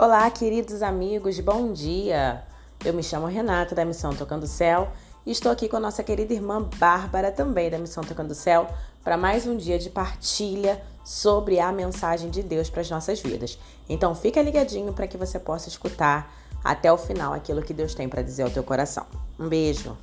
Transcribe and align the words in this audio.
Olá, 0.00 0.30
queridos 0.30 0.80
amigos, 0.80 1.40
bom 1.40 1.72
dia! 1.72 2.44
Eu 2.84 2.94
me 2.94 3.02
chamo 3.02 3.26
Renata, 3.26 3.74
da 3.74 3.84
Missão 3.84 4.14
Tocando 4.14 4.46
Céu, 4.46 4.92
e 5.26 5.32
estou 5.32 5.50
aqui 5.50 5.68
com 5.68 5.76
a 5.76 5.80
nossa 5.80 6.04
querida 6.04 6.32
irmã 6.32 6.62
Bárbara, 6.76 7.32
também 7.32 7.68
da 7.68 7.78
Missão 7.78 8.04
Tocando 8.04 8.32
Céu, 8.32 8.72
para 9.02 9.16
mais 9.16 9.44
um 9.44 9.56
dia 9.56 9.76
de 9.76 9.90
partilha 9.90 10.80
sobre 11.04 11.58
a 11.58 11.72
mensagem 11.72 12.30
de 12.30 12.44
Deus 12.44 12.70
para 12.70 12.82
as 12.82 12.88
nossas 12.88 13.18
vidas. 13.18 13.58
Então, 13.88 14.14
fica 14.14 14.40
ligadinho 14.40 14.92
para 14.92 15.08
que 15.08 15.16
você 15.16 15.36
possa 15.36 15.68
escutar 15.68 16.32
até 16.62 16.92
o 16.92 16.96
final 16.96 17.32
aquilo 17.32 17.60
que 17.60 17.74
Deus 17.74 17.92
tem 17.92 18.08
para 18.08 18.22
dizer 18.22 18.44
ao 18.44 18.50
teu 18.50 18.62
coração. 18.62 19.04
Um 19.36 19.48
beijo! 19.48 19.98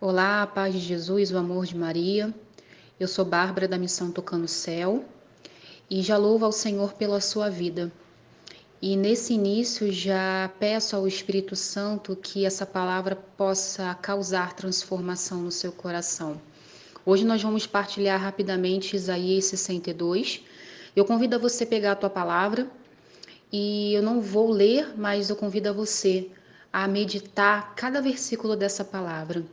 Olá, 0.00 0.44
a 0.44 0.46
paz 0.46 0.72
de 0.72 0.78
Jesus, 0.78 1.32
o 1.32 1.36
amor 1.36 1.66
de 1.66 1.76
Maria. 1.76 2.32
Eu 3.00 3.06
sou 3.06 3.24
Bárbara 3.24 3.68
da 3.68 3.78
Missão 3.78 4.10
Tocando 4.10 4.48
Céu 4.48 5.04
e 5.88 6.02
já 6.02 6.16
louvo 6.16 6.44
ao 6.44 6.50
Senhor 6.50 6.94
pela 6.94 7.20
sua 7.20 7.48
vida. 7.48 7.92
E 8.82 8.96
nesse 8.96 9.34
início 9.34 9.92
já 9.92 10.50
peço 10.58 10.96
ao 10.96 11.06
Espírito 11.06 11.54
Santo 11.54 12.16
que 12.16 12.44
essa 12.44 12.66
palavra 12.66 13.14
possa 13.14 13.94
causar 13.94 14.56
transformação 14.56 15.42
no 15.42 15.52
seu 15.52 15.70
coração. 15.70 16.40
Hoje 17.06 17.24
nós 17.24 17.40
vamos 17.40 17.68
partilhar 17.68 18.20
rapidamente 18.20 18.96
Isaías 18.96 19.44
62. 19.44 20.42
Eu 20.96 21.04
convido 21.04 21.36
a 21.36 21.38
você 21.38 21.64
pegar 21.64 21.92
a 21.92 21.96
tua 21.96 22.10
palavra 22.10 22.68
e 23.52 23.94
eu 23.94 24.02
não 24.02 24.20
vou 24.20 24.50
ler, 24.50 24.98
mas 24.98 25.30
eu 25.30 25.36
convido 25.36 25.68
a 25.68 25.72
você 25.72 26.32
a 26.72 26.88
meditar 26.88 27.76
cada 27.76 28.02
versículo 28.02 28.56
dessa 28.56 28.84
palavra. 28.84 29.46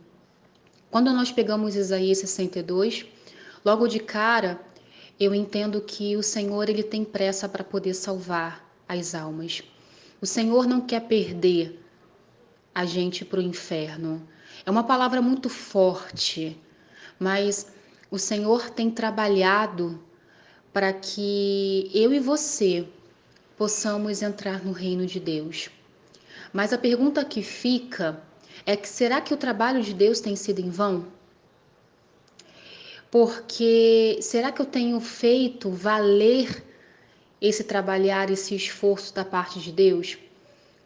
Quando 0.90 1.12
nós 1.12 1.30
pegamos 1.30 1.76
Isaías 1.76 2.18
62, 2.18 3.06
Logo 3.66 3.88
de 3.88 3.98
cara, 3.98 4.60
eu 5.18 5.34
entendo 5.34 5.80
que 5.80 6.16
o 6.16 6.22
Senhor 6.22 6.68
ele 6.68 6.84
tem 6.84 7.04
pressa 7.04 7.48
para 7.48 7.64
poder 7.64 7.94
salvar 7.94 8.64
as 8.88 9.12
almas. 9.12 9.60
O 10.20 10.24
Senhor 10.24 10.68
não 10.68 10.80
quer 10.80 11.00
perder 11.00 11.84
a 12.72 12.84
gente 12.84 13.24
para 13.24 13.40
o 13.40 13.42
inferno. 13.42 14.24
É 14.64 14.70
uma 14.70 14.84
palavra 14.84 15.20
muito 15.20 15.48
forte, 15.48 16.56
mas 17.18 17.72
o 18.08 18.20
Senhor 18.20 18.70
tem 18.70 18.88
trabalhado 18.88 20.00
para 20.72 20.92
que 20.92 21.90
eu 21.92 22.14
e 22.14 22.20
você 22.20 22.86
possamos 23.58 24.22
entrar 24.22 24.64
no 24.64 24.70
reino 24.70 25.04
de 25.06 25.18
Deus. 25.18 25.70
Mas 26.52 26.72
a 26.72 26.78
pergunta 26.78 27.24
que 27.24 27.42
fica 27.42 28.22
é 28.64 28.76
que 28.76 28.88
será 28.88 29.20
que 29.20 29.34
o 29.34 29.36
trabalho 29.36 29.82
de 29.82 29.92
Deus 29.92 30.20
tem 30.20 30.36
sido 30.36 30.60
em 30.60 30.70
vão? 30.70 31.15
Porque 33.18 34.18
será 34.20 34.52
que 34.52 34.60
eu 34.60 34.66
tenho 34.66 35.00
feito 35.00 35.70
valer 35.70 36.62
esse 37.40 37.64
trabalhar, 37.64 38.30
esse 38.30 38.54
esforço 38.54 39.14
da 39.14 39.24
parte 39.24 39.58
de 39.58 39.72
Deus? 39.72 40.18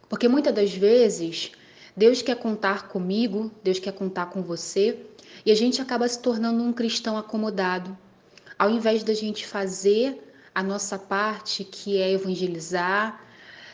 Porque 0.07 0.29
muitas 0.29 0.55
das 0.55 0.73
vezes 0.73 1.51
Deus 1.93 2.21
quer 2.21 2.37
contar 2.37 2.87
comigo, 2.87 3.51
Deus 3.61 3.79
quer 3.79 3.91
contar 3.91 4.27
com 4.27 4.41
você, 4.41 4.97
e 5.45 5.51
a 5.51 5.55
gente 5.55 5.81
acaba 5.81 6.07
se 6.07 6.21
tornando 6.21 6.63
um 6.63 6.71
cristão 6.71 7.17
acomodado. 7.17 7.97
Ao 8.57 8.69
invés 8.69 9.03
da 9.03 9.13
gente 9.13 9.45
fazer 9.45 10.17
a 10.55 10.63
nossa 10.63 10.97
parte, 10.97 11.65
que 11.65 11.97
é 11.97 12.13
evangelizar, 12.13 13.21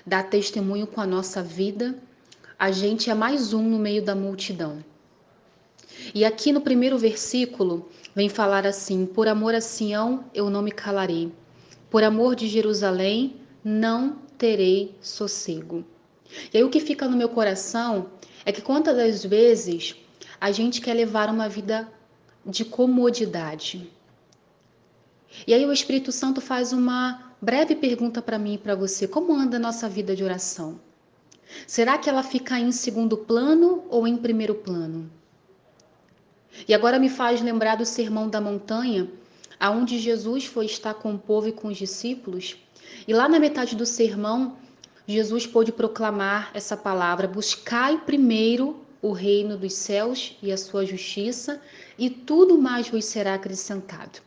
dar 0.03 0.23
testemunho 0.31 0.87
com 0.87 0.99
a 0.99 1.05
nossa 1.05 1.43
vida, 1.43 1.93
a 2.57 2.71
gente 2.71 3.07
é 3.07 3.13
mais 3.13 3.53
um 3.53 3.61
no 3.61 3.77
meio 3.77 4.01
da 4.01 4.15
multidão. 4.15 4.83
E 6.13 6.23
aqui 6.23 6.51
no 6.51 6.61
primeiro 6.61 6.97
versículo 6.97 7.89
vem 8.15 8.29
falar 8.29 8.65
assim: 8.65 9.05
Por 9.05 9.27
amor 9.27 9.55
a 9.55 9.61
Sião 9.61 10.25
eu 10.33 10.49
não 10.49 10.61
me 10.61 10.71
calarei, 10.71 11.31
por 11.89 12.03
amor 12.03 12.35
de 12.35 12.47
Jerusalém 12.47 13.35
não 13.63 14.17
terei 14.37 14.95
sossego. 15.01 15.83
E 16.53 16.57
aí 16.57 16.63
o 16.63 16.69
que 16.69 16.79
fica 16.79 17.07
no 17.07 17.17
meu 17.17 17.29
coração 17.29 18.07
é 18.45 18.51
que 18.51 18.61
quantas 18.61 18.95
das 18.95 19.25
vezes 19.25 19.95
a 20.39 20.51
gente 20.51 20.81
quer 20.81 20.93
levar 20.93 21.29
uma 21.29 21.49
vida 21.49 21.87
de 22.45 22.63
comodidade. 22.63 23.89
E 25.45 25.53
aí 25.53 25.65
o 25.65 25.73
Espírito 25.73 26.11
Santo 26.11 26.39
faz 26.39 26.71
uma 26.71 27.33
breve 27.41 27.75
pergunta 27.75 28.21
para 28.21 28.39
mim 28.39 28.53
e 28.53 28.57
para 28.57 28.75
você: 28.75 29.07
como 29.07 29.33
anda 29.33 29.57
a 29.57 29.59
nossa 29.59 29.89
vida 29.89 30.15
de 30.15 30.23
oração? 30.23 30.79
Será 31.65 31.97
que 31.97 32.09
ela 32.09 32.23
fica 32.23 32.59
em 32.59 32.71
segundo 32.71 33.17
plano 33.17 33.83
ou 33.89 34.07
em 34.07 34.17
primeiro 34.17 34.55
plano? 34.55 35.09
E 36.65 36.73
agora 36.73 36.97
me 36.97 37.09
faz 37.09 37.41
lembrar 37.41 37.75
do 37.75 37.85
Sermão 37.85 38.29
da 38.29 38.39
Montanha, 38.39 39.09
aonde 39.59 39.99
Jesus 39.99 40.45
foi 40.45 40.65
estar 40.65 40.93
com 40.93 41.13
o 41.13 41.19
povo 41.19 41.49
e 41.49 41.51
com 41.51 41.67
os 41.67 41.77
discípulos. 41.77 42.55
E 43.07 43.13
lá 43.13 43.27
na 43.27 43.39
metade 43.39 43.75
do 43.75 43.85
sermão, 43.85 44.57
Jesus 45.05 45.45
pôde 45.45 45.71
proclamar 45.71 46.51
essa 46.53 46.77
palavra: 46.77 47.27
Buscai 47.27 47.97
primeiro 48.05 48.79
o 49.01 49.11
reino 49.11 49.57
dos 49.57 49.73
céus 49.73 50.35
e 50.41 50.51
a 50.51 50.57
sua 50.57 50.85
justiça, 50.85 51.61
e 51.97 52.09
tudo 52.09 52.57
mais 52.57 52.89
vos 52.89 53.05
será 53.05 53.35
acrescentado. 53.35 54.19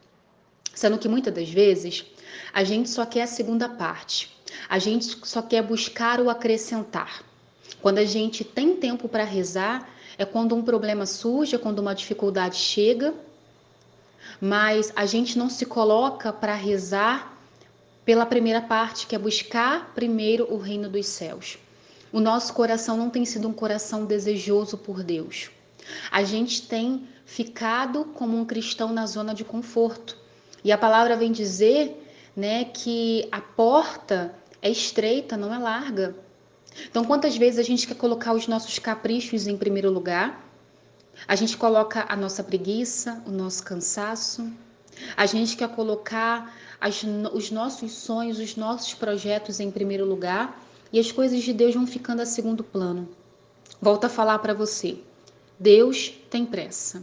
Sendo 0.74 0.98
que 0.98 1.08
muitas 1.08 1.34
das 1.34 1.50
vezes 1.50 2.04
a 2.52 2.62
gente 2.64 2.88
só 2.88 3.04
quer 3.04 3.22
a 3.22 3.26
segunda 3.26 3.68
parte, 3.68 4.30
a 4.68 4.78
gente 4.78 5.18
só 5.24 5.42
quer 5.42 5.62
buscar 5.62 6.20
o 6.20 6.30
acrescentar. 6.30 7.24
Quando 7.82 7.98
a 7.98 8.04
gente 8.04 8.44
tem 8.44 8.76
tempo 8.76 9.08
para 9.08 9.24
rezar, 9.24 9.88
é 10.20 10.26
quando 10.26 10.54
um 10.54 10.60
problema 10.62 11.06
surge, 11.06 11.56
é 11.56 11.58
quando 11.58 11.78
uma 11.78 11.94
dificuldade 11.94 12.56
chega, 12.56 13.14
mas 14.38 14.92
a 14.94 15.06
gente 15.06 15.38
não 15.38 15.48
se 15.48 15.64
coloca 15.64 16.31
para 16.31 16.54
rezar 16.54 17.38
pela 18.04 18.26
primeira 18.26 18.60
parte, 18.60 19.06
que 19.06 19.16
é 19.16 19.19
buscar 19.19 19.94
primeiro 19.94 20.47
o 20.53 20.59
reino 20.59 20.91
dos 20.91 21.06
céus. 21.06 21.56
O 22.12 22.20
nosso 22.20 22.53
coração 22.53 22.98
não 22.98 23.09
tem 23.09 23.25
sido 23.25 23.48
um 23.48 23.53
coração 23.54 24.04
desejoso 24.04 24.76
por 24.76 25.03
Deus. 25.03 25.48
A 26.10 26.22
gente 26.22 26.69
tem 26.69 27.09
ficado 27.25 28.04
como 28.12 28.36
um 28.36 28.44
cristão 28.44 28.92
na 28.92 29.06
zona 29.06 29.32
de 29.32 29.42
conforto. 29.42 30.19
E 30.62 30.70
a 30.70 30.76
palavra 30.76 31.16
vem 31.16 31.32
dizer, 31.32 31.97
né, 32.36 32.66
que 32.66 33.26
a 33.32 33.41
porta 33.41 34.34
é 34.60 34.69
estreita, 34.69 35.34
não 35.34 35.54
é 35.54 35.56
larga. 35.56 36.14
Então, 36.88 37.04
quantas 37.04 37.36
vezes 37.36 37.58
a 37.58 37.62
gente 37.62 37.86
quer 37.86 37.97
colocar 37.97 38.32
os 38.32 38.47
nossos 38.47 38.78
caprichos 38.78 39.47
em 39.47 39.56
primeiro 39.56 39.91
lugar? 39.91 40.48
A 41.26 41.34
gente 41.34 41.56
coloca 41.56 42.06
a 42.08 42.16
nossa 42.16 42.42
preguiça, 42.42 43.22
o 43.26 43.31
nosso 43.31 43.62
cansaço. 43.62 44.50
A 45.16 45.26
gente 45.26 45.56
quer 45.56 45.69
colocar 45.69 46.54
as, 46.80 47.03
os 47.32 47.50
nossos 47.50 47.92
sonhos, 47.92 48.38
os 48.38 48.56
nossos 48.56 48.94
projetos 48.94 49.60
em 49.60 49.70
primeiro 49.70 50.04
lugar 50.04 50.62
e 50.92 50.98
as 50.98 51.12
coisas 51.12 51.42
de 51.42 51.53
Deus 51.53 51.75
vão 51.75 51.86
ficando 51.86 52.22
a 52.22 52.26
segundo 52.26 52.64
plano. 52.64 53.09
Volto 53.80 54.04
a 54.06 54.09
falar 54.09 54.38
para 54.38 54.54
você. 54.54 54.98
Deus 55.59 56.12
tem 56.30 56.44
pressa. 56.44 57.03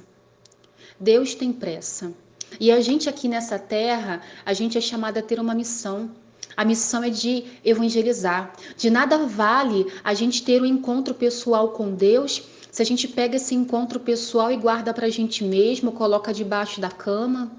Deus 0.99 1.35
tem 1.35 1.53
pressa. 1.53 2.11
E 2.59 2.71
a 2.71 2.81
gente 2.81 3.07
aqui 3.07 3.27
nessa 3.27 3.59
terra, 3.59 4.21
a 4.45 4.53
gente 4.53 4.77
é 4.77 4.81
chamada 4.81 5.19
a 5.19 5.23
ter 5.23 5.39
uma 5.39 5.53
missão. 5.53 6.11
A 6.57 6.65
missão 6.65 7.03
é 7.03 7.09
de 7.11 7.45
evangelizar. 7.63 8.51
De 8.75 8.89
nada 8.89 9.19
vale 9.19 9.85
a 10.03 10.15
gente 10.15 10.43
ter 10.43 10.59
um 10.59 10.65
encontro 10.65 11.13
pessoal 11.13 11.69
com 11.69 11.93
Deus 11.93 12.41
se 12.71 12.81
a 12.81 12.85
gente 12.85 13.07
pega 13.07 13.35
esse 13.35 13.53
encontro 13.53 13.99
pessoal 13.99 14.51
e 14.51 14.57
guarda 14.57 14.91
para 14.91 15.05
a 15.05 15.09
gente 15.09 15.43
mesmo, 15.43 15.91
coloca 15.91 16.33
debaixo 16.33 16.81
da 16.81 16.89
cama. 16.89 17.51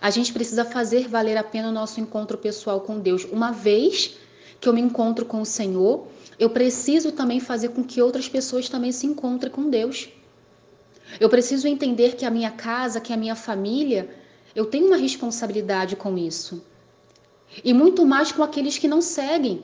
A 0.00 0.10
gente 0.10 0.32
precisa 0.32 0.64
fazer 0.64 1.08
valer 1.08 1.36
a 1.36 1.42
pena 1.42 1.68
o 1.70 1.72
nosso 1.72 2.00
encontro 2.00 2.38
pessoal 2.38 2.80
com 2.80 3.00
Deus. 3.00 3.24
Uma 3.24 3.50
vez 3.50 4.16
que 4.60 4.68
eu 4.68 4.72
me 4.72 4.80
encontro 4.80 5.24
com 5.24 5.40
o 5.40 5.46
Senhor, 5.46 6.06
eu 6.38 6.50
preciso 6.50 7.12
também 7.12 7.40
fazer 7.40 7.70
com 7.70 7.82
que 7.82 8.00
outras 8.00 8.28
pessoas 8.28 8.68
também 8.68 8.92
se 8.92 9.06
encontrem 9.06 9.52
com 9.52 9.68
Deus. 9.68 10.08
Eu 11.18 11.28
preciso 11.28 11.66
entender 11.66 12.14
que 12.16 12.24
a 12.24 12.30
minha 12.30 12.50
casa, 12.50 13.00
que 13.00 13.12
a 13.12 13.16
minha 13.16 13.34
família, 13.34 14.08
eu 14.54 14.66
tenho 14.66 14.86
uma 14.86 14.96
responsabilidade 14.96 15.96
com 15.96 16.16
isso 16.16 16.62
e 17.62 17.72
muito 17.74 18.04
mais 18.06 18.32
com 18.32 18.42
aqueles 18.42 18.78
que 18.78 18.88
não 18.88 19.00
seguem. 19.00 19.62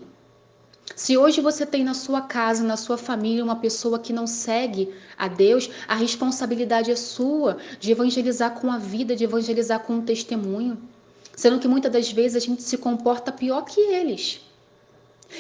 Se 0.97 1.17
hoje 1.17 1.41
você 1.41 1.65
tem 1.65 1.85
na 1.85 1.95
sua 1.95 2.21
casa, 2.21 2.65
na 2.65 2.77
sua 2.77 2.99
família, 2.99 3.45
uma 3.45 3.57
pessoa 3.57 3.99
que 3.99 4.13
não 4.13 4.27
segue 4.27 4.93
a 5.17 5.29
Deus, 5.29 5.71
a 5.87 5.95
responsabilidade 5.95 6.91
é 6.91 6.97
sua 6.97 7.59
de 7.79 7.93
evangelizar 7.93 8.61
com 8.61 8.71
a 8.71 8.79
vida, 8.79 9.17
de 9.17 9.25
evangelizar 9.25 9.81
com 9.81 9.99
o 9.99 10.03
testemunho. 10.03 10.79
Sendo 11.35 11.59
que 11.59 11.69
muitas 11.69 11.93
das 11.93 12.13
vezes 12.13 12.43
a 12.43 12.47
gente 12.47 12.63
se 12.63 12.77
comporta 12.77 13.33
pior 13.33 13.63
que 13.63 13.81
eles. 13.81 14.41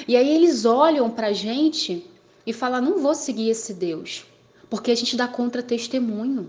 E 0.06 0.17
aí 0.17 0.35
eles 0.35 0.64
olham 0.64 1.11
para 1.11 1.29
a 1.29 1.32
gente 1.32 2.08
e 2.46 2.53
falam: 2.53 2.81
não 2.81 2.99
vou 2.99 3.14
seguir 3.14 3.50
esse 3.50 3.75
Deus, 3.75 4.25
porque 4.70 4.91
a 4.91 4.94
gente 4.94 5.17
dá 5.17 5.29
contra-testemunho. 5.29 6.49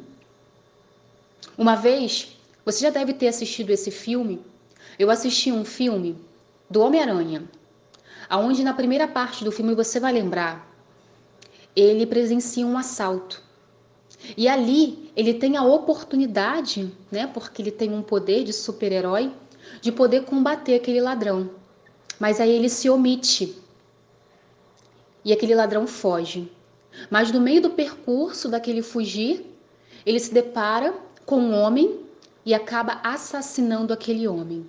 Uma 1.57 1.75
vez, 1.75 2.38
você 2.63 2.81
já 2.81 2.89
deve 2.89 3.13
ter 3.13 3.27
assistido 3.27 3.71
esse 3.71 3.92
filme, 3.92 4.39
eu 4.98 5.10
assisti 5.10 5.51
um 5.51 5.66
filme 5.66 6.18
do 6.69 6.81
Homem-Aranha, 6.81 7.44
aonde 8.30 8.63
na 8.63 8.74
primeira 8.74 9.07
parte 9.07 9.44
do 9.44 9.51
filme 9.51 9.75
você 9.75 10.00
vai 10.00 10.13
lembrar, 10.13 10.69
ele 11.75 12.06
presencia 12.06 12.66
um 12.66 12.78
assalto. 12.78 13.42
E 14.38 14.48
ali 14.48 15.12
ele 15.16 15.33
tem 15.33 15.57
a 15.57 15.63
oportunidade, 15.63 16.92
né, 17.12 17.28
porque 17.28 17.62
ele 17.62 17.72
tem 17.72 17.94
um 17.94 18.01
poder 18.01 18.44
de 18.44 18.54
super-herói, 18.54 19.31
de 19.81 19.92
poder 19.92 20.25
combater 20.25 20.75
aquele 20.75 21.01
ladrão. 21.01 21.50
Mas 22.19 22.39
aí 22.39 22.51
ele 22.51 22.69
se 22.69 22.89
omite. 22.89 23.57
E 25.25 25.33
aquele 25.33 25.56
ladrão 25.56 25.88
foge. 25.88 26.51
Mas 27.10 27.31
no 27.31 27.42
meio 27.42 27.62
do 27.62 27.72
percurso 27.72 28.50
daquele 28.50 28.81
fugir, 28.81 29.45
ele 30.06 30.19
se 30.19 30.33
depara 30.33 30.94
com 31.25 31.39
um 31.39 31.54
homem 31.54 32.00
e 32.46 32.54
acaba 32.54 33.00
assassinando 33.04 33.94
aquele 33.94 34.28
homem. 34.28 34.66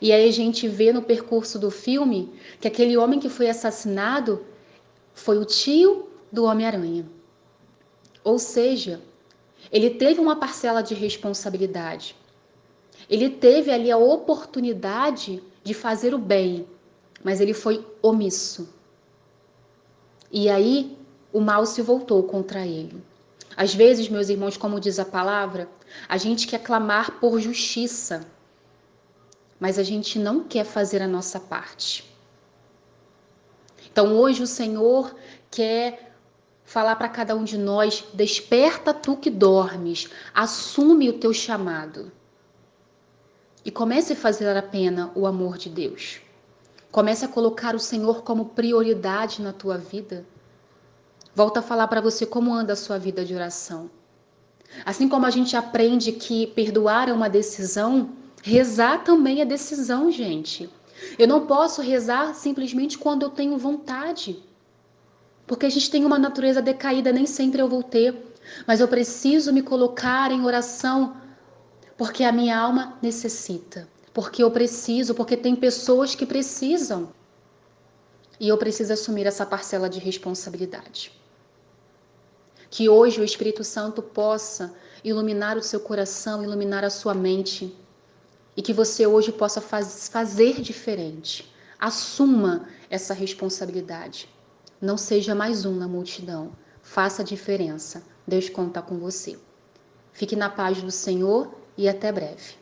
E 0.00 0.12
aí 0.12 0.28
a 0.28 0.32
gente 0.32 0.68
vê 0.68 0.92
no 0.92 1.02
percurso 1.02 1.58
do 1.58 1.70
filme 1.70 2.32
que 2.60 2.68
aquele 2.68 2.96
homem 2.96 3.18
que 3.18 3.28
foi 3.28 3.48
assassinado 3.48 4.44
foi 5.14 5.38
o 5.38 5.44
tio 5.44 6.08
do 6.30 6.44
Homem-Aranha. 6.44 7.06
Ou 8.22 8.38
seja, 8.38 9.00
ele 9.72 9.90
teve 9.90 10.20
uma 10.20 10.36
parcela 10.36 10.82
de 10.82 10.94
responsabilidade. 10.94 12.14
Ele 13.08 13.30
teve 13.30 13.70
ali 13.70 13.90
a 13.90 13.96
oportunidade 13.96 15.42
de 15.64 15.72
fazer 15.74 16.14
o 16.14 16.18
bem, 16.18 16.66
mas 17.24 17.40
ele 17.40 17.54
foi 17.54 17.84
omisso. 18.02 18.68
E 20.30 20.48
aí 20.48 20.96
o 21.32 21.40
mal 21.40 21.64
se 21.64 21.80
voltou 21.80 22.22
contra 22.22 22.66
ele. 22.66 23.02
Às 23.58 23.74
vezes, 23.74 24.08
meus 24.08 24.28
irmãos, 24.28 24.56
como 24.56 24.78
diz 24.78 25.00
a 25.00 25.04
palavra, 25.04 25.68
a 26.08 26.16
gente 26.16 26.46
quer 26.46 26.62
clamar 26.62 27.18
por 27.18 27.40
justiça, 27.40 28.24
mas 29.58 29.80
a 29.80 29.82
gente 29.82 30.16
não 30.16 30.44
quer 30.44 30.64
fazer 30.64 31.02
a 31.02 31.08
nossa 31.08 31.40
parte. 31.40 32.08
Então, 33.90 34.16
hoje 34.16 34.44
o 34.44 34.46
Senhor 34.46 35.12
quer 35.50 36.12
falar 36.64 36.94
para 36.94 37.08
cada 37.08 37.34
um 37.34 37.42
de 37.42 37.58
nós: 37.58 38.04
desperta 38.14 38.94
tu 38.94 39.16
que 39.16 39.28
dormes, 39.28 40.08
assume 40.32 41.08
o 41.08 41.18
teu 41.18 41.34
chamado. 41.34 42.12
E 43.64 43.72
comece 43.72 44.12
a 44.12 44.16
fazer 44.16 44.56
a 44.56 44.62
pena 44.62 45.10
o 45.16 45.26
amor 45.26 45.58
de 45.58 45.68
Deus. 45.68 46.20
Comece 46.92 47.24
a 47.24 47.28
colocar 47.28 47.74
o 47.74 47.80
Senhor 47.80 48.22
como 48.22 48.50
prioridade 48.50 49.42
na 49.42 49.52
tua 49.52 49.76
vida. 49.76 50.24
Volta 51.38 51.60
a 51.60 51.62
falar 51.62 51.86
para 51.86 52.00
você 52.00 52.26
como 52.26 52.52
anda 52.52 52.72
a 52.72 52.82
sua 52.84 52.98
vida 52.98 53.24
de 53.24 53.32
oração. 53.32 53.88
Assim 54.84 55.08
como 55.08 55.24
a 55.24 55.30
gente 55.30 55.56
aprende 55.56 56.10
que 56.10 56.48
perdoar 56.48 57.08
é 57.08 57.12
uma 57.12 57.30
decisão, 57.30 58.10
rezar 58.42 59.04
também 59.04 59.40
é 59.40 59.44
decisão, 59.44 60.10
gente. 60.10 60.68
Eu 61.16 61.28
não 61.28 61.46
posso 61.46 61.80
rezar 61.80 62.34
simplesmente 62.34 62.98
quando 62.98 63.22
eu 63.22 63.30
tenho 63.30 63.56
vontade. 63.56 64.42
Porque 65.46 65.64
a 65.64 65.68
gente 65.68 65.88
tem 65.88 66.04
uma 66.04 66.18
natureza 66.18 66.60
decaída, 66.60 67.12
nem 67.12 67.24
sempre 67.24 67.62
eu 67.62 67.68
vou 67.68 67.84
ter. 67.84 68.16
Mas 68.66 68.80
eu 68.80 68.88
preciso 68.88 69.52
me 69.52 69.62
colocar 69.62 70.32
em 70.32 70.44
oração 70.44 71.18
porque 71.96 72.24
a 72.24 72.32
minha 72.32 72.58
alma 72.58 72.98
necessita. 73.00 73.86
Porque 74.12 74.42
eu 74.42 74.50
preciso, 74.50 75.14
porque 75.14 75.36
tem 75.36 75.54
pessoas 75.54 76.16
que 76.16 76.26
precisam. 76.26 77.10
E 78.40 78.48
eu 78.48 78.58
preciso 78.58 78.92
assumir 78.92 79.24
essa 79.24 79.46
parcela 79.46 79.88
de 79.88 80.00
responsabilidade. 80.00 81.16
Que 82.70 82.88
hoje 82.88 83.20
o 83.20 83.24
Espírito 83.24 83.64
Santo 83.64 84.02
possa 84.02 84.74
iluminar 85.02 85.56
o 85.56 85.62
seu 85.62 85.80
coração, 85.80 86.42
iluminar 86.42 86.84
a 86.84 86.90
sua 86.90 87.14
mente. 87.14 87.74
E 88.56 88.62
que 88.62 88.72
você 88.72 89.06
hoje 89.06 89.32
possa 89.32 89.60
faz, 89.60 90.08
fazer 90.08 90.60
diferente. 90.60 91.52
Assuma 91.78 92.68
essa 92.90 93.14
responsabilidade. 93.14 94.28
Não 94.80 94.96
seja 94.96 95.34
mais 95.34 95.64
um 95.64 95.74
na 95.74 95.88
multidão. 95.88 96.52
Faça 96.82 97.22
a 97.22 97.24
diferença. 97.24 98.02
Deus 98.26 98.48
conta 98.48 98.82
com 98.82 98.98
você. 98.98 99.38
Fique 100.12 100.34
na 100.34 100.50
paz 100.50 100.82
do 100.82 100.90
Senhor 100.90 101.54
e 101.76 101.88
até 101.88 102.10
breve. 102.10 102.56